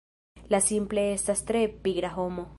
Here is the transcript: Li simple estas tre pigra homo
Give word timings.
Li 0.53 0.59
simple 0.69 1.03
estas 1.19 1.47
tre 1.53 1.63
pigra 1.87 2.15
homo 2.19 2.49